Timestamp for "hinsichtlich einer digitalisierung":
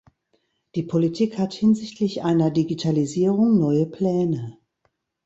1.53-3.59